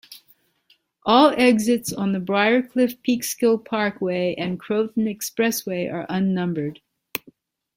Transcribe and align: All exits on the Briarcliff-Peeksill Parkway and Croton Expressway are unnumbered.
All 1.05 1.29
exits 1.37 1.93
on 1.93 2.11
the 2.13 2.17
Briarcliff-Peeksill 2.19 3.63
Parkway 3.63 4.33
and 4.35 4.59
Croton 4.59 5.05
Expressway 5.05 5.93
are 5.93 6.07
unnumbered. 6.09 6.81